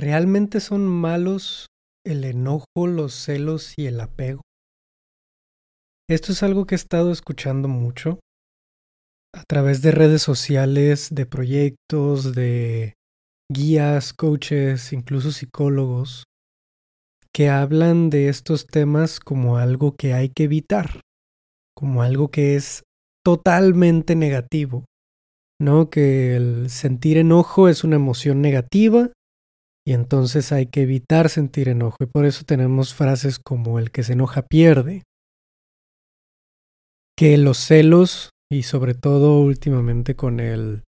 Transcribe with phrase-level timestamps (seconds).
[0.00, 1.66] ¿realmente son malos
[2.06, 4.40] el enojo, los celos y el apego?
[6.08, 8.18] Esto es algo que he estado escuchando mucho
[9.34, 12.94] a través de redes sociales, de proyectos, de
[13.52, 16.24] guías, coaches, incluso psicólogos,
[17.32, 21.02] que hablan de estos temas como algo que hay que evitar,
[21.76, 22.82] como algo que es
[23.24, 24.86] totalmente negativo,
[25.60, 25.90] ¿no?
[25.90, 29.10] Que el sentir enojo es una emoción negativa
[29.86, 34.02] y entonces hay que evitar sentir enojo y por eso tenemos frases como el que
[34.02, 35.02] se enoja pierde,
[37.16, 40.84] que los celos y sobre todo últimamente con el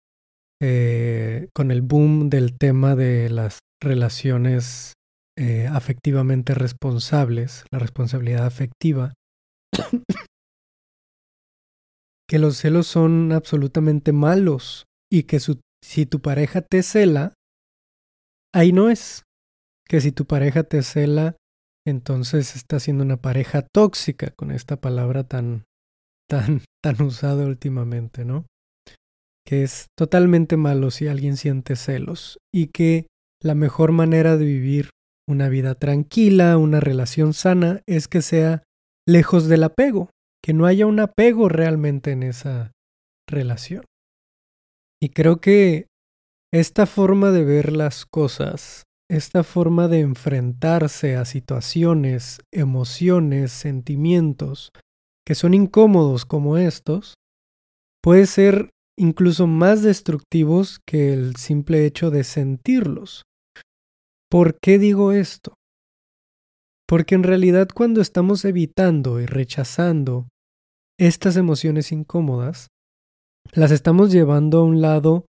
[0.61, 4.94] eh, con el boom del tema de las relaciones
[5.38, 9.13] eh, afectivamente responsables, la responsabilidad afectiva,
[12.27, 17.33] que los celos son absolutamente malos y que si tu pareja te cela,
[18.53, 19.23] ahí no es.
[19.87, 21.38] Que si tu pareja te cela,
[21.85, 25.63] entonces está siendo una pareja tóxica con esta palabra tan,
[26.30, 28.45] tan, tan usada últimamente, ¿no?
[29.45, 33.07] Que es totalmente malo si alguien siente celos y que
[33.41, 34.89] la mejor manera de vivir
[35.29, 38.63] una vida tranquila, una relación sana, es que sea
[39.07, 40.09] lejos del apego,
[40.44, 42.72] que no haya un apego realmente en esa
[43.29, 43.85] relación.
[45.02, 45.88] Y creo que
[46.53, 54.72] esta forma de ver las cosas, esta forma de enfrentarse a situaciones, emociones, sentimientos
[55.25, 57.16] que son incómodos como estos,
[58.02, 63.23] puede ser incluso más destructivos que el simple hecho de sentirlos.
[64.30, 65.53] ¿Por qué digo esto?
[66.88, 70.28] Porque en realidad cuando estamos evitando y rechazando
[70.98, 72.68] estas emociones incómodas,
[73.52, 75.25] las estamos llevando a un lado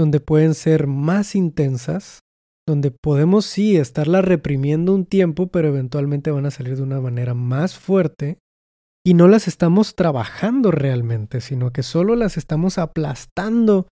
[0.00, 2.20] donde pueden ser más intensas,
[2.66, 7.34] donde podemos sí estarlas reprimiendo un tiempo, pero eventualmente van a salir de una manera
[7.34, 8.38] más fuerte
[9.04, 13.88] y no las estamos trabajando realmente, sino que solo las estamos aplastando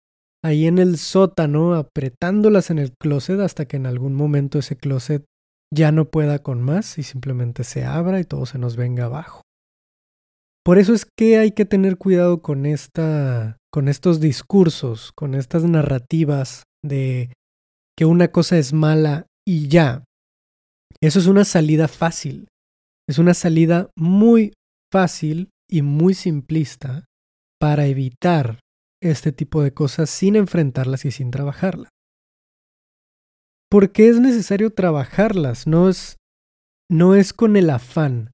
[0.43, 5.25] ahí en el sótano, apretándolas en el closet hasta que en algún momento ese closet
[5.73, 9.41] ya no pueda con más y simplemente se abra y todo se nos venga abajo.
[10.63, 15.65] Por eso es que hay que tener cuidado con esta con estos discursos, con estas
[15.65, 17.33] narrativas de
[17.97, 20.05] que una cosa es mala y ya.
[21.01, 22.47] Eso es una salida fácil.
[23.05, 24.53] Es una salida muy
[24.93, 27.03] fácil y muy simplista
[27.59, 28.61] para evitar
[29.03, 31.89] este tipo de cosas sin enfrentarlas y sin trabajarlas.
[33.69, 35.67] ¿Por qué es necesario trabajarlas?
[35.67, 36.15] No es,
[36.89, 38.31] no es con el afán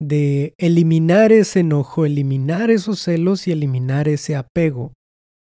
[0.00, 4.92] de eliminar ese enojo, eliminar esos celos y eliminar ese apego.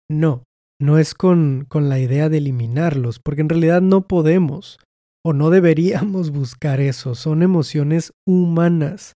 [0.10, 0.44] No,
[0.82, 4.80] no es con, con la idea de eliminarlos, porque en realidad no podemos
[5.24, 7.16] o no deberíamos buscar eso.
[7.16, 9.14] Son emociones humanas,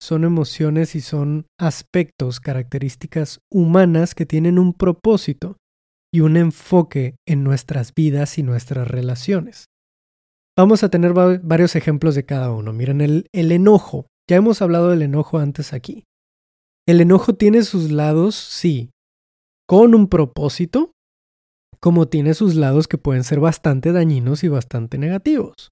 [0.00, 5.56] son emociones y son aspectos, características humanas que tienen un propósito
[6.12, 9.66] y un enfoque en nuestras vidas y nuestras relaciones.
[10.58, 12.74] Vamos a tener varios ejemplos de cada uno.
[12.74, 14.06] Miren, el, el enojo.
[14.32, 16.06] Ya hemos hablado del enojo antes aquí.
[16.88, 18.88] El enojo tiene sus lados, sí,
[19.68, 20.92] con un propósito,
[21.80, 25.68] como tiene sus lados que pueden ser bastante dañinos y bastante negativos.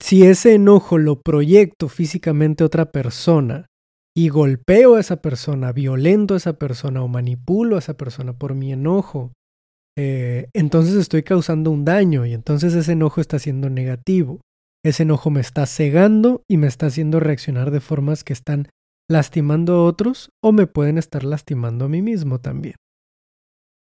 [0.00, 3.66] Si ese enojo lo proyecto físicamente a otra persona
[4.16, 8.54] y golpeo a esa persona, violento a esa persona o manipulo a esa persona por
[8.54, 9.32] mi enojo,
[9.98, 14.42] eh, entonces estoy causando un daño y entonces ese enojo está siendo negativo.
[14.88, 18.70] Ese enojo me está cegando y me está haciendo reaccionar de formas que están
[19.06, 22.76] lastimando a otros o me pueden estar lastimando a mí mismo también.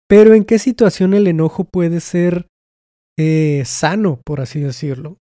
[0.08, 2.46] Pero ¿en qué situación el enojo puede ser
[3.18, 5.18] eh, sano, por así decirlo?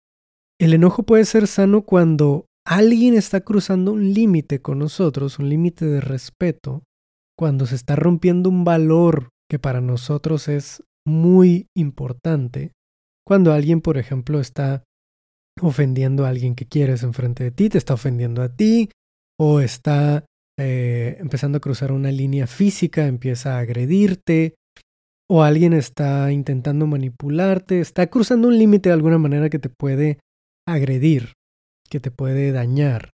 [0.60, 5.86] El enojo puede ser sano cuando alguien está cruzando un límite con nosotros, un límite
[5.86, 6.84] de respeto,
[7.38, 12.74] cuando se está rompiendo un valor que para nosotros es muy importante,
[13.26, 14.84] cuando alguien, por ejemplo, está
[15.62, 18.90] ofendiendo a alguien que quieres enfrente de ti, te está ofendiendo a ti,
[19.40, 20.26] o está
[20.60, 24.56] eh, empezando a cruzar una línea física, empieza a agredirte,
[25.30, 30.20] o alguien está intentando manipularte, está cruzando un límite de alguna manera que te puede
[30.68, 31.34] agredir,
[31.90, 33.12] que te puede dañar.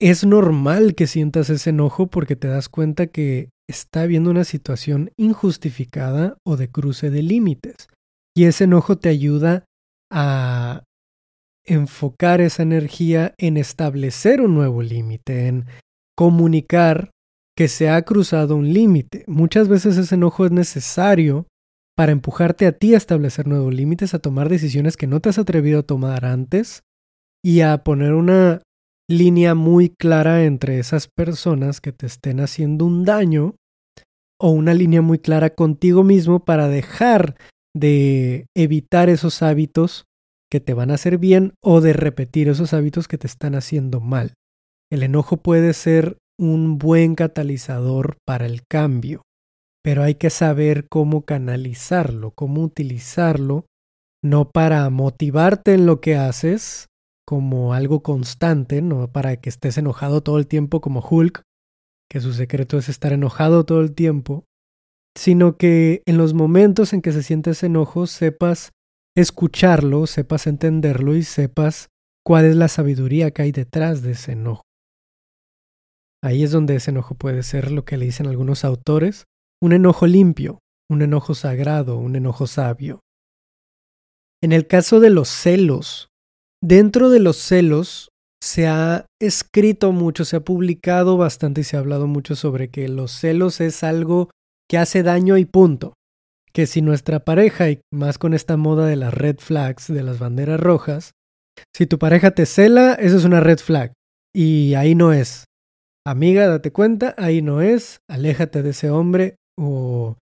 [0.00, 5.12] Es normal que sientas ese enojo porque te das cuenta que está habiendo una situación
[5.16, 7.88] injustificada o de cruce de límites.
[8.36, 9.64] Y ese enojo te ayuda
[10.12, 10.82] a
[11.64, 15.66] enfocar esa energía en establecer un nuevo límite, en
[16.16, 17.10] comunicar
[17.56, 19.24] que se ha cruzado un límite.
[19.26, 21.46] Muchas veces ese enojo es necesario
[21.96, 25.38] para empujarte a ti a establecer nuevos límites, a tomar decisiones que no te has
[25.38, 26.82] atrevido a tomar antes
[27.42, 28.62] y a poner una
[29.08, 33.54] línea muy clara entre esas personas que te estén haciendo un daño
[34.40, 37.36] o una línea muy clara contigo mismo para dejar
[37.76, 40.04] de evitar esos hábitos
[40.50, 44.00] que te van a hacer bien o de repetir esos hábitos que te están haciendo
[44.00, 44.34] mal.
[44.90, 49.22] El enojo puede ser un buen catalizador para el cambio,
[49.82, 53.66] pero hay que saber cómo canalizarlo, cómo utilizarlo,
[54.22, 56.86] no para motivarte en lo que haces
[57.26, 61.42] como algo constante, no para que estés enojado todo el tiempo como Hulk,
[62.10, 64.44] que su secreto es estar enojado todo el tiempo,
[65.16, 68.72] sino que en los momentos en que se siente ese enojo sepas
[69.16, 71.88] escucharlo, sepas entenderlo y sepas
[72.24, 74.62] cuál es la sabiduría que hay detrás de ese enojo.
[76.22, 79.24] Ahí es donde ese enojo puede ser lo que le dicen algunos autores,
[79.62, 83.00] un enojo limpio, un enojo sagrado, un enojo sabio.
[84.42, 86.08] En el caso de los celos,
[86.62, 88.08] dentro de los celos
[88.42, 92.88] se ha escrito mucho, se ha publicado bastante y se ha hablado mucho sobre que
[92.88, 94.30] los celos es algo
[94.68, 95.94] que hace daño y punto.
[96.54, 100.18] Que si nuestra pareja, y más con esta moda de las red flags, de las
[100.18, 101.12] banderas rojas,
[101.74, 103.92] si tu pareja te cela, eso es una red flag.
[104.34, 105.44] Y ahí no es.
[106.06, 110.16] Amiga, date cuenta, ahí no es, aléjate de ese hombre o,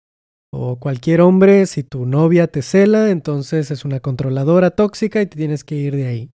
[0.55, 5.37] o cualquier hombre, si tu novia te cela, entonces es una controladora tóxica y te
[5.37, 6.31] tienes que ir de ahí.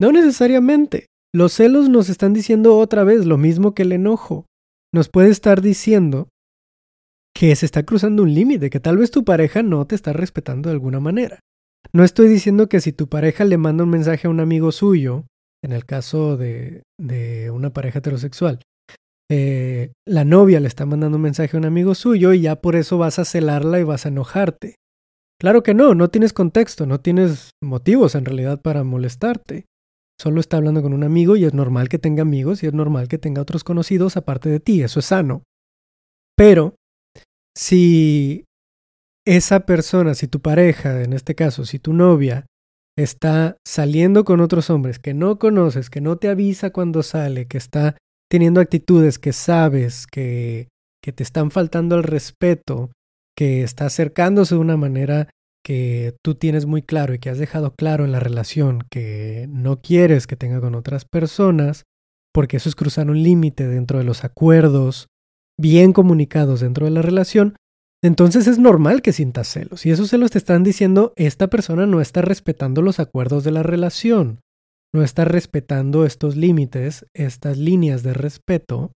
[0.00, 1.06] No necesariamente.
[1.32, 4.46] Los celos nos están diciendo otra vez lo mismo que el enojo.
[4.92, 6.28] Nos puede estar diciendo
[7.34, 10.68] que se está cruzando un límite, que tal vez tu pareja no te está respetando
[10.68, 11.40] de alguna manera.
[11.92, 15.24] No estoy diciendo que si tu pareja le manda un mensaje a un amigo suyo
[15.62, 18.60] en el caso de, de una pareja heterosexual,
[19.32, 22.74] eh, la novia le está mandando un mensaje a un amigo suyo y ya por
[22.74, 24.74] eso vas a celarla y vas a enojarte.
[25.40, 29.66] Claro que no, no tienes contexto, no tienes motivos en realidad para molestarte.
[30.20, 33.08] Solo está hablando con un amigo y es normal que tenga amigos y es normal
[33.08, 35.44] que tenga otros conocidos aparte de ti, eso es sano.
[36.36, 36.74] Pero
[37.56, 38.44] si
[39.26, 42.46] esa persona, si tu pareja, en este caso, si tu novia,
[42.96, 47.58] está saliendo con otros hombres que no conoces, que no te avisa cuando sale, que
[47.58, 47.96] está
[48.30, 50.68] teniendo actitudes que sabes que,
[51.02, 52.90] que te están faltando al respeto,
[53.36, 55.28] que está acercándose de una manera
[55.64, 59.80] que tú tienes muy claro y que has dejado claro en la relación que no
[59.80, 61.84] quieres que tenga con otras personas,
[62.32, 65.08] porque eso es cruzar un límite dentro de los acuerdos
[65.60, 67.56] bien comunicados dentro de la relación,
[68.02, 69.84] entonces es normal que sientas celos.
[69.84, 73.62] Y esos celos te están diciendo, esta persona no está respetando los acuerdos de la
[73.62, 74.40] relación,
[74.94, 78.92] no está respetando estos límites, estas líneas de respeto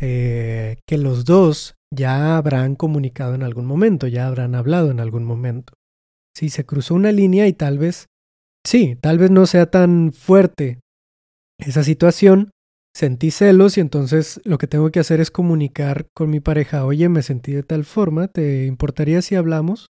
[0.00, 5.24] eh, que los dos ya habrán comunicado en algún momento, ya habrán hablado en algún
[5.24, 5.72] momento.
[6.36, 8.06] Si se cruzó una línea y tal vez,
[8.66, 10.80] sí, tal vez no sea tan fuerte
[11.58, 12.50] esa situación,
[12.96, 17.10] sentí celos y entonces lo que tengo que hacer es comunicar con mi pareja, oye,
[17.10, 19.88] me sentí de tal forma, ¿te importaría si hablamos?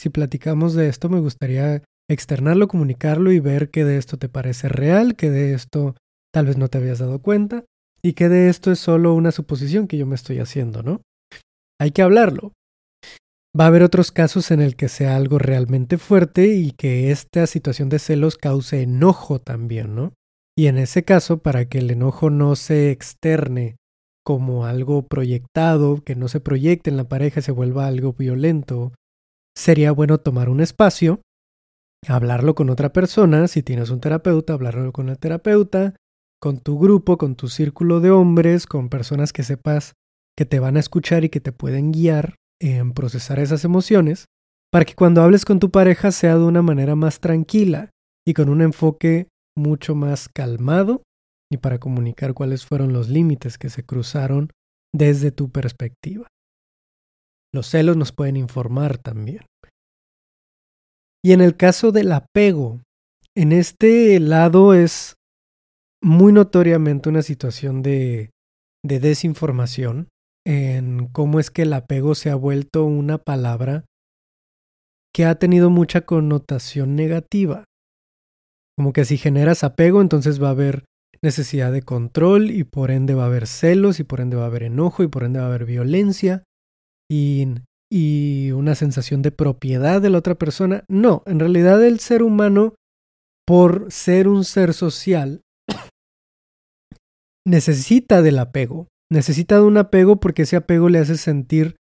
[0.00, 4.68] Si platicamos de esto, me gustaría externarlo, comunicarlo y ver que de esto te parece
[4.68, 5.94] real, que de esto
[6.34, 7.64] tal vez no te habías dado cuenta
[8.02, 11.02] y que de esto es solo una suposición que yo me estoy haciendo, ¿no?
[11.80, 12.52] Hay que hablarlo.
[13.58, 17.46] Va a haber otros casos en el que sea algo realmente fuerte y que esta
[17.46, 20.14] situación de celos cause enojo también, ¿no?
[20.56, 23.76] Y en ese caso, para que el enojo no se externe
[24.24, 28.92] como algo proyectado, que no se proyecte en la pareja se vuelva algo violento,
[29.56, 31.20] sería bueno tomar un espacio,
[32.06, 35.94] hablarlo con otra persona, si tienes un terapeuta, hablarlo con el terapeuta,
[36.40, 39.94] con tu grupo, con tu círculo de hombres, con personas que sepas
[40.36, 44.26] que te van a escuchar y que te pueden guiar en procesar esas emociones,
[44.70, 47.90] para que cuando hables con tu pareja sea de una manera más tranquila
[48.26, 51.02] y con un enfoque mucho más calmado
[51.52, 54.50] y para comunicar cuáles fueron los límites que se cruzaron
[54.94, 56.28] desde tu perspectiva.
[57.52, 59.44] Los celos nos pueden informar también.
[61.24, 62.80] Y en el caso del apego,
[63.36, 65.16] en este lado es
[66.02, 68.30] muy notoriamente una situación de,
[68.84, 70.08] de desinformación
[70.46, 73.84] en cómo es que el apego se ha vuelto una palabra
[75.14, 77.64] que ha tenido mucha connotación negativa.
[78.80, 80.86] Como que si generas apego, entonces va a haber
[81.20, 84.46] necesidad de control y por ende va a haber celos y por ende va a
[84.46, 86.44] haber enojo y por ende va a haber violencia
[87.06, 87.46] y,
[87.92, 90.84] y una sensación de propiedad de la otra persona.
[90.88, 92.74] No, en realidad el ser humano,
[93.46, 95.42] por ser un ser social,
[97.46, 98.88] necesita del apego.
[99.12, 101.76] Necesita de un apego porque ese apego le hace sentir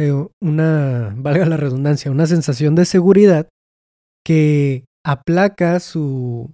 [0.00, 3.50] eh, una, valga la redundancia, una sensación de seguridad
[4.24, 6.52] que aplaca su,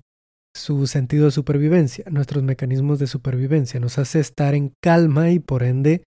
[0.56, 5.64] su sentido de supervivencia, nuestros mecanismos de supervivencia, nos hace estar en calma y por
[5.64, 6.04] ende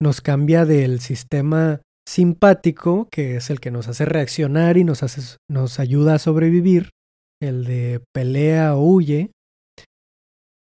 [0.00, 5.36] nos cambia del sistema simpático, que es el que nos hace reaccionar y nos, hace,
[5.50, 6.88] nos ayuda a sobrevivir,
[7.42, 9.30] el de pelea o huye,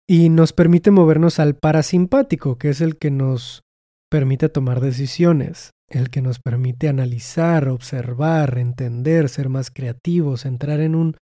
[0.10, 3.62] y nos permite movernos al parasimpático, que es el que nos
[4.10, 10.96] permite tomar decisiones, el que nos permite analizar, observar, entender, ser más creativos, entrar en
[10.96, 11.18] un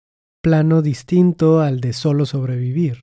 [0.42, 3.00] plano distinto al de solo sobrevivir.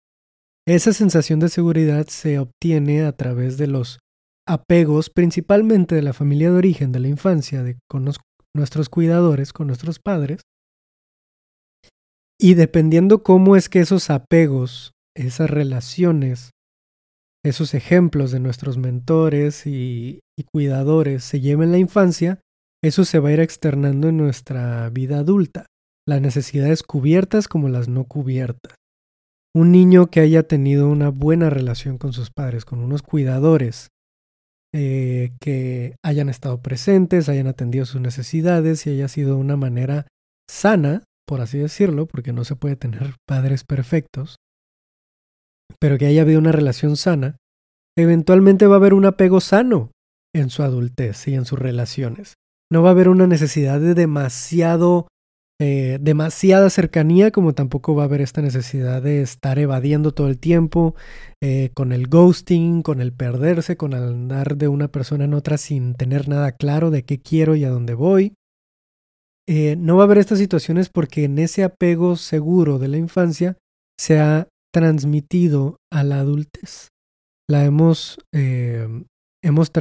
[0.68, 4.00] Esa sensación de seguridad se obtiene a través de los
[4.48, 8.08] apegos, principalmente de la familia de origen, de la infancia, de, con
[8.54, 10.42] nuestros cuidadores, con nuestros padres.
[12.40, 16.52] Y dependiendo cómo es que esos apegos, esas relaciones,
[17.44, 20.22] esos ejemplos de nuestros mentores y,
[20.54, 22.40] cuidadores se lleven la infancia,
[22.82, 25.66] eso se va a ir externando en nuestra vida adulta
[26.08, 28.74] las necesidades cubiertas como las no cubiertas.
[29.54, 33.90] Un niño que haya tenido una buena relación con sus padres, con unos cuidadores,
[34.74, 40.08] eh, que hayan estado presentes, hayan atendido sus necesidades y haya sido una manera
[40.50, 44.38] sana, por así decirlo, porque no se puede tener padres perfectos,
[45.80, 47.38] pero que haya habido una relación sana,
[47.98, 49.92] eventualmente va a haber un apego sano
[50.34, 52.36] en su adultez y en sus relaciones.
[52.72, 55.08] No va a haber una necesidad de demasiado
[55.62, 60.40] eh, demasiada cercanía, como tampoco va a haber esta necesidad de estar evadiendo todo el
[60.40, 60.96] tiempo,
[61.44, 65.96] eh, con el ghosting, con el perderse, con andar de una persona en otra sin
[65.96, 68.36] tener nada claro de qué quiero y a dónde voy.
[69.50, 73.58] Eh, no va a haber estas situaciones porque en ese apego seguro de la infancia
[74.00, 76.90] se ha transmitido a la adultez.
[77.50, 79.72] La hemos, hemos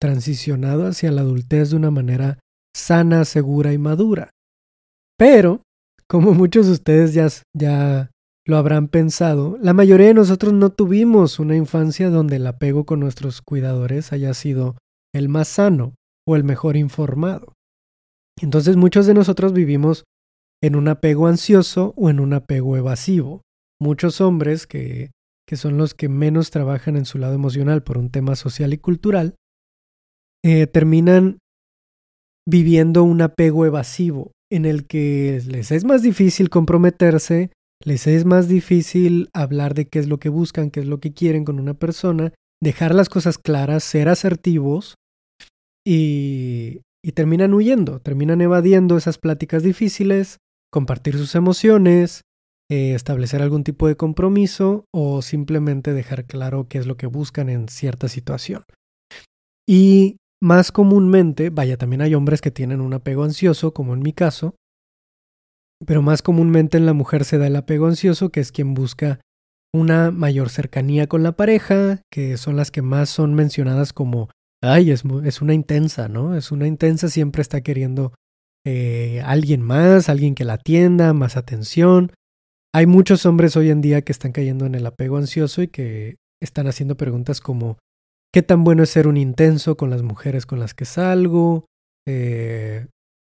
[0.00, 2.38] transicionado hacia la adultez de una manera
[2.74, 4.30] sana, segura y madura.
[5.18, 5.62] Pero,
[6.08, 8.10] como muchos de ustedes ya, ya
[8.44, 13.00] lo habrán pensado, la mayoría de nosotros no tuvimos una infancia donde el apego con
[13.00, 14.76] nuestros cuidadores haya sido
[15.14, 15.94] el más sano
[16.28, 17.54] o el mejor informado.
[18.40, 20.04] Entonces muchos de nosotros vivimos
[20.62, 23.42] en un apego ansioso o en un apego evasivo.
[23.80, 25.10] Muchos hombres que,
[25.46, 28.78] que son los que menos trabajan en su lado emocional por un tema social y
[28.78, 29.36] cultural,
[30.44, 31.38] eh, terminan
[32.48, 37.50] viviendo un apego evasivo en el que les es más difícil comprometerse,
[37.84, 41.12] les es más difícil hablar de qué es lo que buscan, qué es lo que
[41.12, 44.94] quieren con una persona, dejar las cosas claras, ser asertivos
[45.84, 50.38] y, y terminan huyendo, terminan evadiendo esas pláticas difíciles,
[50.72, 52.22] compartir sus emociones,
[52.70, 57.48] eh, establecer algún tipo de compromiso o simplemente dejar claro qué es lo que buscan
[57.48, 58.64] en cierta situación.
[59.68, 64.12] Y más comúnmente, vaya, también hay hombres que tienen un apego ansioso, como en mi
[64.12, 64.54] caso,
[65.84, 69.20] pero más comúnmente en la mujer se da el apego ansioso, que es quien busca
[69.74, 74.28] una mayor cercanía con la pareja, que son las que más son mencionadas como,
[74.62, 76.34] ay, es, es una intensa, ¿no?
[76.36, 78.14] Es una intensa, siempre está queriendo
[78.64, 82.12] eh, alguien más, alguien que la atienda, más atención.
[82.76, 86.16] Hay muchos hombres hoy en día que están cayendo en el apego ansioso y que
[86.42, 87.78] están haciendo preguntas como,
[88.34, 91.64] qué tan bueno es ser un intenso con las mujeres con las que salgo,
[92.06, 92.88] eh,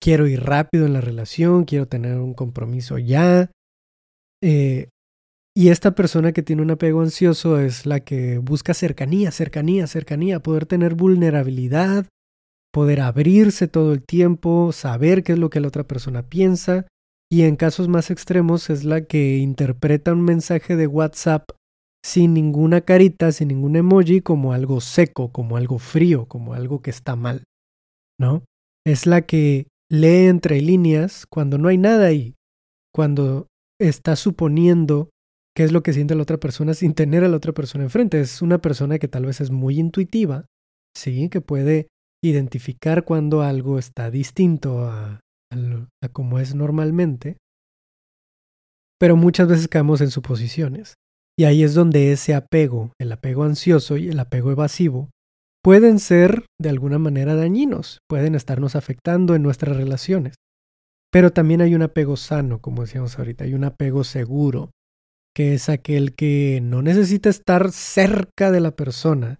[0.04, 3.50] quiero ir rápido en la relación, quiero tener un compromiso ya.
[4.44, 4.90] Eh,
[5.56, 10.42] y esta persona que tiene un apego ansioso es la que busca cercanía, cercanía, cercanía,
[10.42, 12.08] poder tener vulnerabilidad,
[12.74, 16.88] poder abrirse todo el tiempo, saber qué es lo que la otra persona piensa.
[17.32, 21.52] Y en casos más extremos es la que interpreta un mensaje de WhatsApp
[22.04, 26.90] sin ninguna carita, sin ningún emoji, como algo seco, como algo frío, como algo que
[26.90, 27.44] está mal.
[28.20, 28.44] ¿No?
[28.86, 32.36] Es la que lee entre líneas cuando no hay nada ahí,
[32.94, 33.48] cuando
[33.80, 35.10] está suponiendo
[35.56, 38.20] qué es lo que siente la otra persona sin tener a la otra persona enfrente.
[38.20, 40.46] Es una persona que tal vez es muy intuitiva,
[40.96, 41.90] sí, que puede
[42.24, 45.20] identificar cuando algo está distinto a,
[45.52, 47.38] a como es normalmente,
[49.00, 50.96] pero muchas veces caemos en suposiciones.
[51.38, 55.10] Y ahí es donde ese apego, el apego ansioso y el apego evasivo,
[55.64, 60.36] pueden ser de alguna manera dañinos, pueden estarnos afectando en nuestras relaciones.
[61.12, 64.72] Pero también hay un apego sano, como decíamos ahorita, hay un apego seguro,
[65.34, 69.40] que es aquel que no necesita estar cerca de la persona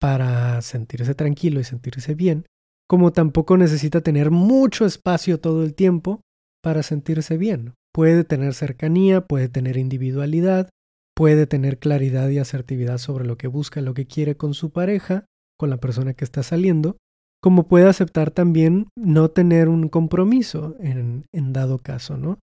[0.00, 2.44] para sentirse tranquilo y sentirse bien,
[2.92, 6.20] como tampoco necesita tener mucho espacio todo el tiempo
[6.62, 7.72] para sentirse bien.
[7.90, 10.68] Puede tener cercanía, puede tener individualidad,
[11.16, 15.24] puede tener claridad y asertividad sobre lo que busca, lo que quiere con su pareja,
[15.58, 16.98] con la persona que está saliendo,
[17.42, 22.40] como puede aceptar también no tener un compromiso en, en dado caso, ¿no?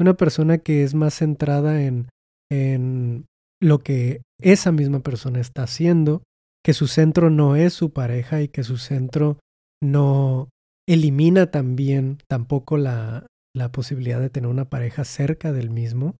[0.00, 2.08] Una persona que es más centrada en,
[2.50, 3.26] en
[3.60, 6.22] lo que esa misma persona está haciendo,
[6.64, 9.36] que su centro no es su pareja y que su centro
[9.82, 10.48] no
[10.88, 16.16] elimina también tampoco la, la posibilidad de tener una pareja cerca del mismo,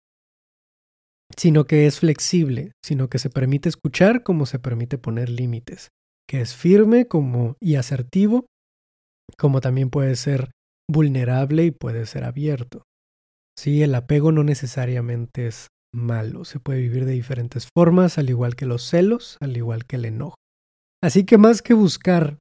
[1.37, 5.89] sino que es flexible, sino que se permite escuchar como se permite poner límites,
[6.29, 8.47] que es firme como y asertivo,
[9.39, 10.51] como también puede ser
[10.91, 12.83] vulnerable y puede ser abierto.
[13.57, 18.57] Sí, el apego no necesariamente es malo, se puede vivir de diferentes formas, al igual
[18.57, 20.35] que los celos, al igual que el enojo.
[21.03, 22.39] Así que más que buscar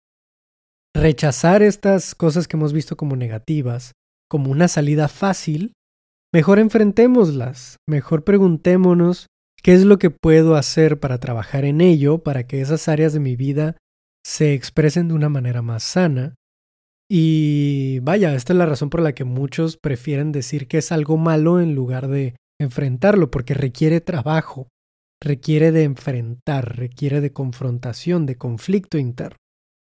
[0.95, 3.93] rechazar estas cosas que hemos visto como negativas,
[4.29, 5.73] como una salida fácil,
[6.33, 9.27] mejor enfrentémoslas, mejor preguntémonos
[9.61, 13.19] qué es lo que puedo hacer para trabajar en ello, para que esas áreas de
[13.19, 13.77] mi vida
[14.25, 16.35] se expresen de una manera más sana.
[17.11, 21.17] Y vaya, esta es la razón por la que muchos prefieren decir que es algo
[21.17, 24.67] malo en lugar de enfrentarlo, porque requiere trabajo,
[25.21, 29.37] requiere de enfrentar, requiere de confrontación, de conflicto interno.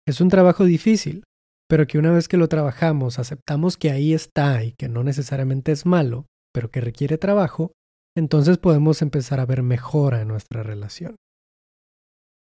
[0.07, 1.24] Es un trabajo difícil,
[1.69, 5.72] pero que una vez que lo trabajamos, aceptamos que ahí está y que no necesariamente
[5.72, 7.72] es malo, pero que requiere trabajo,
[8.15, 11.15] entonces podemos empezar a ver mejora en nuestra relación.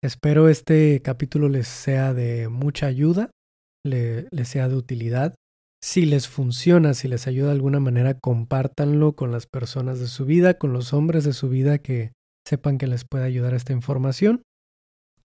[0.04, 3.32] Espero este capítulo les sea de mucha ayuda,
[3.84, 5.34] les sea de utilidad.
[5.82, 10.26] Si les funciona, si les ayuda de alguna manera, compártanlo con las personas de su
[10.26, 12.12] vida, con los hombres de su vida que
[12.48, 14.44] sepan que les puede ayudar esta información.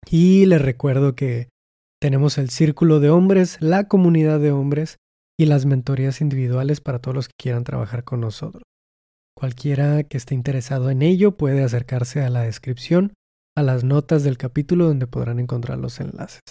[0.10, 1.50] Y les recuerdo que
[1.99, 4.97] tenemos el círculo de hombres, la comunidad de hombres
[5.39, 8.63] y las mentorías individuales para todos los que quieran trabajar con nosotros.
[9.35, 13.13] Cualquiera que esté interesado en ello puede acercarse a la descripción,
[13.55, 16.41] a las notas del capítulo donde podrán encontrar los enlaces.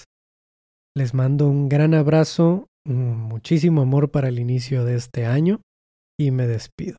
[0.97, 5.61] Les mando un gran abrazo, muchísimo amor para el inicio de este año
[6.19, 6.97] y me despido.